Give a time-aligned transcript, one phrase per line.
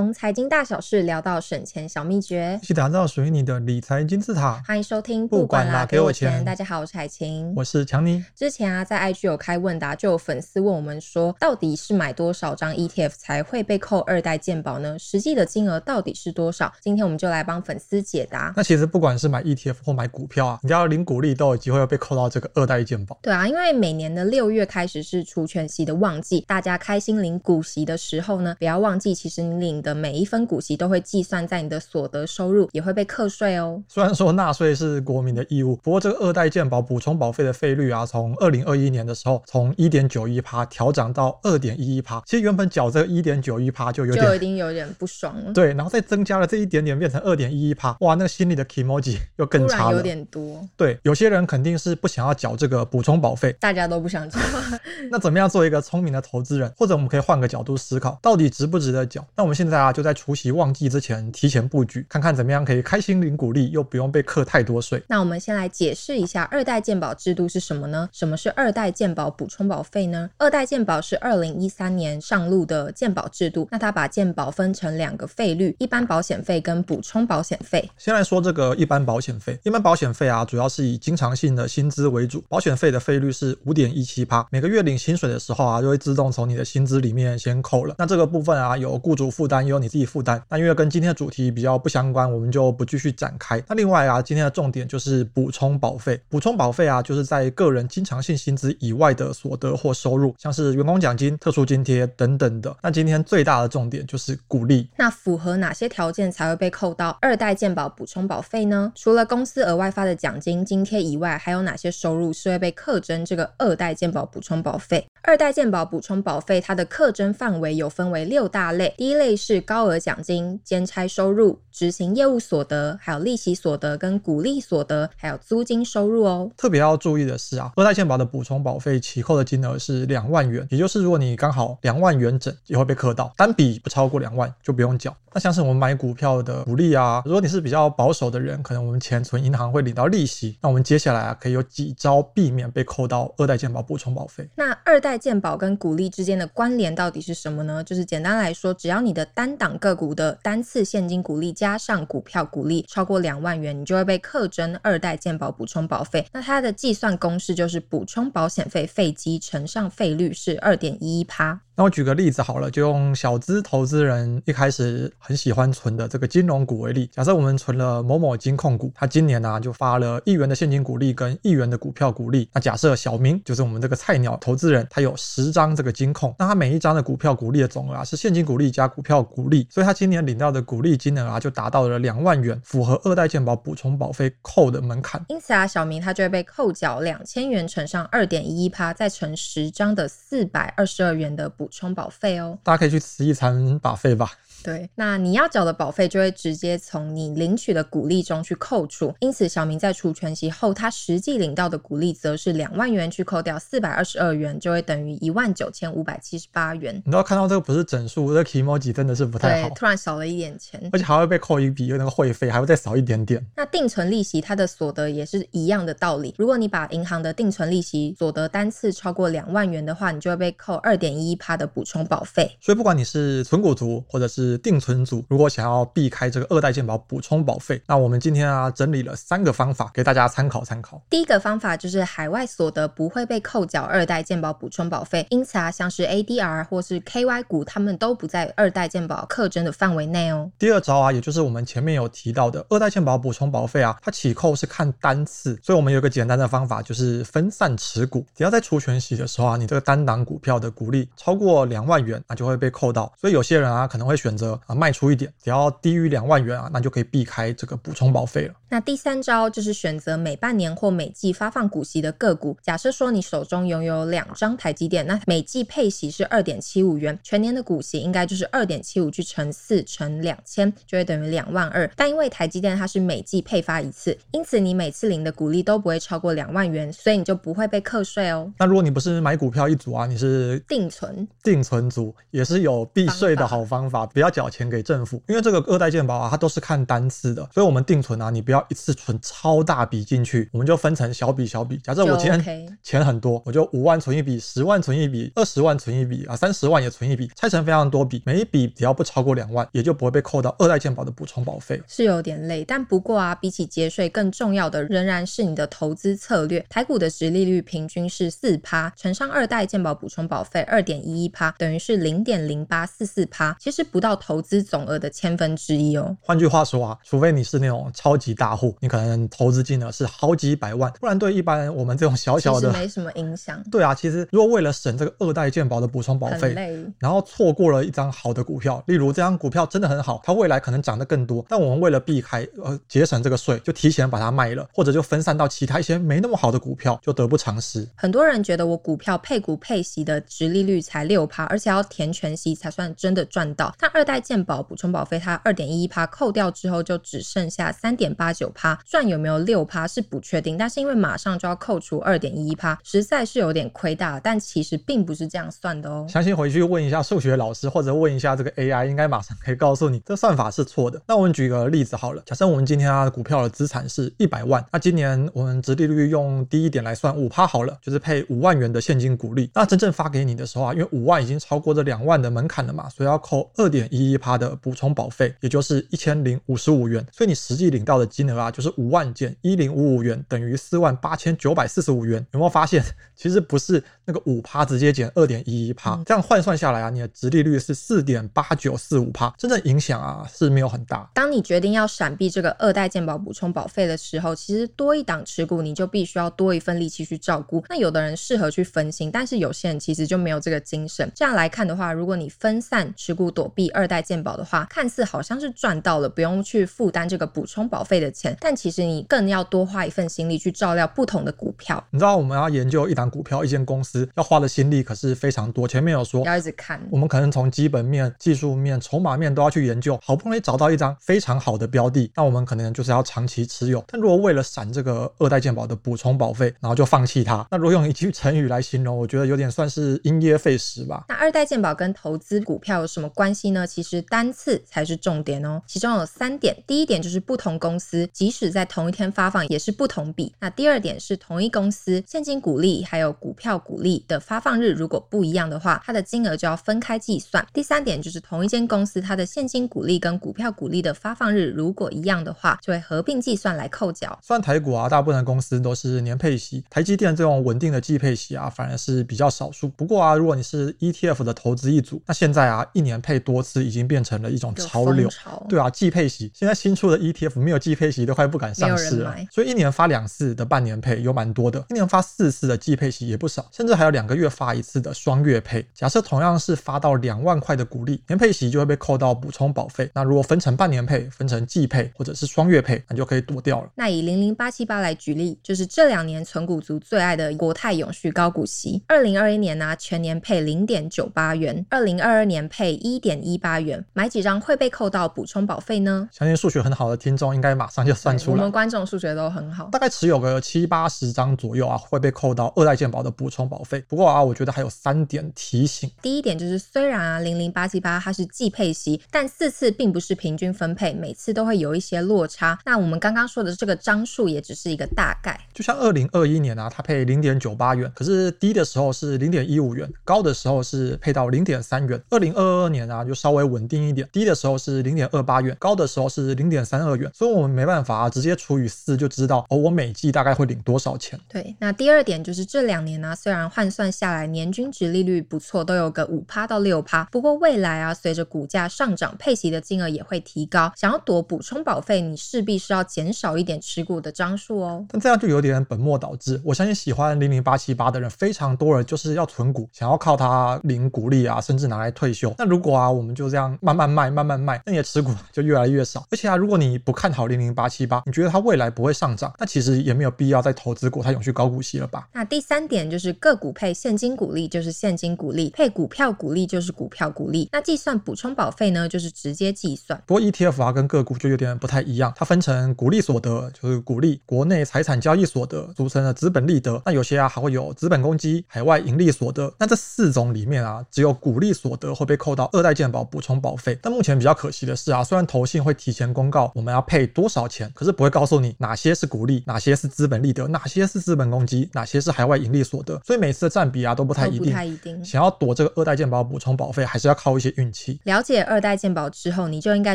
[0.00, 4.58] 从财经大小事聊到省钱小秘诀，一起打造属于你的理财金字塔。
[4.66, 6.42] 欢迎收听，不管啦，给我钱。
[6.42, 8.24] 大家好，我是海晴，我是强尼。
[8.34, 14.98] 之前啊，在 IG 有开问答，就有粉丝问我们说，到底是买多少张 ETF 才会被扣二代健保呢？
[14.98, 16.72] 实际的金额到底是多少？
[16.80, 18.54] 今天我们就来帮粉丝解答。
[18.56, 23.18] 那其实不管是买 ETF 或买股票啊，你要领股利都有机会要被扣到这个二代健保。
[23.20, 33.82] 对啊，因为每年的六月开始是除权息的旺季，大家开心领股息的时候呢，不要忘记，其实你领的每一分股息都会计算在你的所得收入，也会被课税哦。
[33.88, 42.22] 虽然说纳税是国民的义务，不过这个二代健保补充保费的费率啊，从二零二一年的时候，从一点九一趴调涨到二点一一趴。
[42.26, 45.52] 其实原本缴这个一点九一趴就有点，就一定有点不爽了。
[45.52, 49.96] 对，然后再增加了这一点点，变成二点一一趴，哇，那个心里的 kimoji 又更差了。
[49.96, 50.66] 有点多。
[50.76, 54.38] 对，有些人肯定是不想要缴这个补充保费，大家都不想缴。
[55.10, 56.72] 那怎么样做一个聪明的投资人？
[56.76, 59.24] 或者我们可以换个角度思考，到底值不值得缴？
[59.36, 65.02] 那我们现在啊，就在除夕旺季之前提前布局，看看怎么样可以开心领股利，又不用被课太多税。
[65.08, 68.08] 那我们先来解释一下二代健保制度是什么呢？
[68.12, 70.28] 什么是二代健保补充保费呢？
[70.36, 77.88] 二代健保是二零一三年上路的健保制度，那它把健保分成两个费率：一般保险费跟补充保险费。
[77.96, 87.94] 先来说这个一般保险费，一般保险费啊，主要是以经常性的薪资为主，保险费的费率是五点一七趴，每个月领薪水的时候啊，就会自动从你的薪资里面先扣了。
[87.98, 90.42] 那这个部分啊，有雇主负担，由你自己负担。
[90.48, 93.62] 那因为跟今天的主题比较不相关，我们就不继续展开。
[93.68, 96.20] 那另外啊，今天的重点就是补充保费。
[96.28, 102.76] 补充保费啊，就是在个人经常性薪资以外的所得或收入，像是员工奖金、特殊津贴等等的。
[102.82, 104.88] 那今天最大的重点就是鼓励。
[104.96, 108.92] 那符合哪些条件才会被扣到二代健保补充保费呢？
[108.94, 115.06] 除了公司额外发的奖金、津贴以外，还有哪些收入是会被课征这个二代健保补充保费？
[115.22, 126.50] 二代健保补充保费它的课征范围有分为六大类，第一类是高额奖金、兼差收入、执行业务所得，还有利息所得跟股利所得，还有租金收入哦。
[126.58, 135.16] 特别要注意的是啊，二代健保的补充保费起扣的金额是两万元，也就是如果你刚好两万元整，也会被扣到，单笔不超过两万就不用缴。
[135.32, 144.48] 那像是我们买股票的股利啊，如果你是比较保守的人，可能我们钱存银行会领到利息，那我们接下来啊可以有几招避免被扣到二代健保补充保费。
[144.56, 147.84] 那二代健保跟股利之间的关联到底是什么呢？
[147.84, 156.26] 就是简单来说，只要你的单档个股的单次现金股利加上股票股利超过两万元，你就会被课征二代健保补充保费。
[156.30, 161.62] 那它的计算公式就是补充保险费费基乘上费率是二点一一趴。
[161.80, 167.06] 那我举个例子好了，就用小资投资人一开始很喜欢存的这个金融股为例。
[167.10, 172.46] 假设我们存了某某金控股，它今年呢、就发了一元的现金股利跟一元的股票股利。
[172.52, 185.24] 那假设小明就是我们这个菜鸟投资人，他有十张这个金控，那他每一张的股票股利的总额啊是现金股利加股票股利，所以他今年领到的股利金额啊就达到了两万元，符合二代健保补充保费扣的门槛。
[185.28, 192.58] 因此啊，小明他就会被扣缴两千元乘上二点一一趴，再乘十张的四百二十二元的补充保费哦。
[192.62, 194.32] 大家可以去吃一餐保费吧。
[194.62, 207.02] 对，那你要缴的保费就会直接从你领取的股利中去扣除，因此小明在除权息后，他实际领到的股利则是两万元，去扣掉四百二十二元，就会等于一万九千五百七十八元。
[207.04, 213.44] 你都要看到这个不是整数，这个 kimoji 真的是不太好，对，突然少了一点钱，而且还会被扣一笔那个会费，还会再少一点点。
[213.56, 222.56] 那定存利息它的所得也是一样的道理，如果你把银行的定存利息所得单次超过两万元的话，你就会被扣二点一一趴的补充保费。
[222.60, 231.00] 所以不管你是存股族或者是定存组，如果想要避开这个二代健保补充保费，那我们今天啊整理了三个方法给大家参考参考。
[231.10, 240.50] 第一个方法就是海外所得不会被扣缴二代健保补充保费，因此啊像是 ADR 或是 KY 股，他们都不在二代健保课征的范围内哦。
[240.58, 248.24] 第二招啊，也就是我们前面有提到的二代健保补充保费啊，它起扣是看单次，所以我们有一个简单的方法，就是分散持股。
[248.34, 253.12] 只要在除权息的时候啊，你这个单档股票的股利超过两万元，那就会被扣到。
[253.20, 255.10] 所以有些人啊可能会选择啊卖出。
[255.10, 258.54] 一点，只要低于两万元啊，那就可以避开这个补充保费了。
[258.68, 262.56] 那第三招就是选择每半年或每季发放股息的个股。
[262.62, 271.90] 假设说你手中拥有两张台积电，那每季配息是二点七五元，全年的股息应该就是二点七五去乘四乘两千，就会等于两万二。
[271.96, 278.52] 但因为台积电它是每季配发一次，因此你每次领的股利都不会超过两万元，所以你就不会被课税哦。
[278.58, 291.78] 那如果你不是买股票一族啊，你是定存定存族，也是有避税的好方法，不要要缴钱给政府，因为这个二代健保啊，它都是看单次的，所以我们定存啊，你不要一次存超大笔进去，我们就分成小笔小笔。
[291.78, 301.82] 假设我今天钱很多，我就五万存一笔，十万存一笔，二十万存一笔啊，三十万也存一笔，拆成非常多笔，每一笔只要不超过两万，也就不会被扣到二代健保的补充保费。
[301.88, 306.64] 是有点累，但不过啊，比起节税更重要的仍然是你的投资策略。
[306.68, 316.16] 台股的殖利率平均是四趴，乘上二代健保补充保费二点一一趴，等于是零点零八四四趴，其实不到投资总额的千分之一哦。
[316.20, 323.60] 换句话说啊，除非你是那种超级大户，你可能投资金额是好几百万，不然对一般我们这种小小的，没什么影响。
[323.72, 326.54] 对啊，其实如果为了省这个二代健保的补充保费，
[326.98, 337.86] 然后错过了一张好的股票，例如这张股票真的很好，它未来可能涨得更多，但我们为了避开呃节省这个税，就提前把它卖了，或者就分散到其他一些没那么好的股票，就得不偿失。
[337.94, 343.74] 很多人觉得我股票配股配息的殖利率才六趴，而且要填全息才算真的赚到。
[343.78, 356.06] 但二代健保补充保费它二点一一趴扣掉之后，就只剩下三点八九趴，赚有没有六趴是不确定，但是因为马上就要扣除二点一一趴，实在是有点亏大，但其实并不是这样算的哦。
[356.08, 361.00] 相信回去问一下数学老师，或者问一下这个 AI，应该马上可以告诉你这算法是错的。
[361.06, 369.50] 那我们举个例子好了，假设我们今天啊股票的资产是一百万，那今年我们殖利率用低一点来算五趴好了，就是配五万元的现金股利。
[369.54, 377.04] 那真正发给你的时候啊，因为五万已经超过这两万的门槛了嘛，所以要扣二点一一趴的补充保费，也就是一千零五十五元。
[377.12, 382.24] 所以你实际领到的金额啊，就是五万减一零五五元，等于四万八千九百四十五元。
[382.32, 382.82] 有没有发现，
[383.16, 391.10] 其实不是那个五趴直接减二点一一趴，这样换算下来啊，你的直利率是四点八九四五趴，真正影响啊是没有很大。
[391.14, 397.64] 当你决定要闪避这个二代健保补充保费的时候，其实多一档持股，你就必须要多一份力气去照顾。
[397.68, 401.10] 那有的人适合去分心，但是有些人其实就没有这个精神。
[401.14, 411.82] 这样来看的话，如果你分散持股躲避二代健保的话，看似好像是赚到了，不用去负担这个补充保费的钱，但其实你更要多花一份心力去照料不同的股票。
[411.90, 415.66] 你知道我们要研究一档股票、一间公司要花的心力可是非常多。
[415.66, 423.84] 前面有说要一直看，我们可能从基本面、技术面、筹码面都要去研究，好不容易找到一张非常好的标的，那我们可能就是要长期持有。
[423.88, 431.04] 但如果为了闪这个二代健保的补充保费，然后就放弃它，那如果用一句成语来形容，我觉得有点算是因噎废食吧。
[431.08, 433.66] 那二代健保跟投资股票有什么关系呢？
[433.70, 435.62] 其实单次才是重点哦。
[435.66, 440.34] 其中有三点，第一点就是不同公司即使在同一天发放也是不同笔。
[440.40, 447.46] 那第二点是同一公司现金股利还有股票股利的发放日如果不一样的话，它的金额就要分开计算。
[447.52, 454.18] 第三点就是同一间公司它的现金股利跟股票股利的发放日如果一样的话，就会合并计算来扣缴。
[454.22, 459.68] 算台股啊，大部分公司都是年配息，台积电这种稳定的季配息啊，反而是比较少数。
[459.68, 465.08] 不过啊，如果你是 ETF 的投资一族，那现在啊，一年配多次已经变成了一种潮流。
[465.08, 469.16] 潮对啊，季配息，现在新出的 ETF 没有季配息都快不敢上市了。
[469.30, 475.66] 所以一年发两次的半年配有蛮多的，一年发四次的季配息也不少，甚至还有两个月发一次的双月配。
[475.74, 479.90] 假设同样是发到两万块的股利，年配息就会被扣到补充保费。
[479.94, 483.70] 那如果分成半年配、分成季配或者是双月配，那就可以躲掉了。
[483.74, 496.08] 那以零零八七八来举例，就是这两年存股族最爱的国泰永续高股息，二零二一年呢、啊、全年配零点九八元，二零二二年配一点一八元，买几张会被扣到补充保费呢？
[496.12, 498.36] 相信数学很好的听众应该马上就算出来。
[498.36, 503.82] 我们观众数学都很好，大概持有个七八十张左右啊，会被扣到二代健保的补充保费。
[503.88, 505.90] 不过啊，我觉得还有三点提醒。
[506.02, 512.58] 第一点就是，虽然啊零零八七八它是季配息，但四次并不是平均分配，每次都会有一些落差。
[512.66, 515.40] 那我们刚刚说的这个张数也只是一个大概。
[515.54, 522.00] 就像二零二一年啊，它配零点九八元，可是低的时候是零点一五元，高的时候是配到零点三元。
[522.10, 527.10] 二零二二年啊，就稍微稳定一点，低的时候是零点二八元，高的时候是零点三二元。
[527.14, 531.18] 所以我们没办法啊，直接除以四就知道哦，我每季大概会领多少钱。
[531.28, 540.72] 对，那第二点就是这两年呢、啊，虽然换算下来年均值利率不错，都有个五趴到六趴，不过未来啊，随着股价上涨，配息的金额也会提高。
[540.76, 544.84] 想要躲补充保费，你势必是要减少一点持股的张数哦。
[544.90, 546.40] 但这样就有点本末倒置。
[546.44, 552.34] 我相信喜欢零零八七八的人非常多人，就是要存股，想要靠它领股利啊，甚至拿来退休。
[552.36, 556.06] 那如果啊，我们就这样慢慢卖，慢慢卖，那你的持股就越来越少。
[556.10, 562.08] 而且啊，如果你不看好零零八七八，你觉得它未来不会上涨，那其实也没有必要再投资股它永续高股息了吧？
[562.12, 567.48] 那第三点就是个股配现金股利就是现金股利，配股票股利就是股票股利。
[567.52, 570.00] 那计算补充保费呢，就是直接计算。
[570.06, 576.80] 不过 ETF 啊跟个股就有点不太一样，它分成股利所得，就是股利，国内财产交易所得，俗称的资本利得。
[576.84, 579.52] 那有些啊还会有资本公积、海外盈利所得。
[579.58, 583.78] 那这四种里面啊，只有股利所得会被扣到二代健保补补充保费。
[583.82, 592.98] 但目前比较可惜的是啊，虽然投信会提前公告我们要配多少钱，可是不会告诉你哪些是股利，哪些是资本利得，哪些是资本公积，哪些是海外盈利所得。
[593.04, 594.46] 所以每次的占比啊都不太一定。
[594.46, 595.04] 不太一定。
[595.04, 598.00] 想要躲这个二代健保补充保费，还是要靠一些运气。
[598.04, 599.94] 了解二代健保之后，你就应该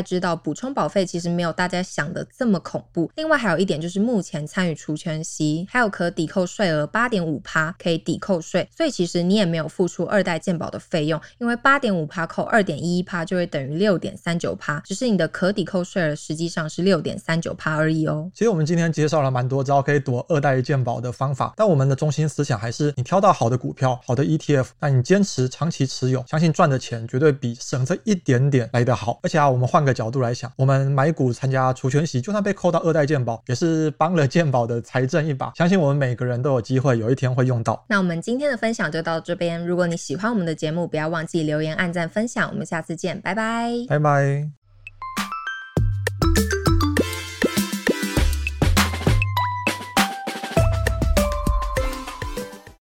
[0.00, 3.10] 知道补充保费其实没有大家想的这么恐怖。
[3.16, 18.28] 另外还有一点就是，目前参与除权息还有可抵扣税额八点五趴可以抵扣税，所以其实你也没有付出二代健保的费用，因为八点五趴扣二点一一趴就会等于六点三九趴，只是你的可抵扣税额实际上是六点三九趴而已哦。
[18.34, 29.20] 其实我们今天介绍了蛮多招可以躲二代健保的方法，但我们的中心思想还是，你挑到好的股票、好的 ETF，那你坚持长期持有，相信赚的钱绝对比省这一点点来得好。
[29.22, 35.52] 而且啊，我们换个角度来想，我们买股参加除权息，就算被扣到二代健保，也是帮了健保的财政一把。
[35.54, 37.84] 相信我们每个人都有机会有一天会用到。
[37.88, 39.64] 那我们今天的分享就到这边。
[39.64, 42.48] 如果你喜欢我们的节目，不要忘记留言、按赞、分享。
[42.50, 44.65] 我们下见，拜拜，拜拜。